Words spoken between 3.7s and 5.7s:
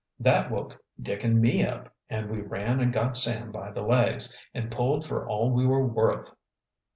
legs, and pulled for all we